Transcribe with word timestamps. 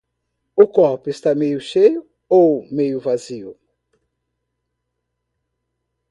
O 0.63 0.65
copo 0.77 1.07
está 1.11 1.31
meio 1.35 1.59
cheio 1.69 2.01
ou 2.37 2.47
meio 2.77 2.99
vazio? 3.07 3.49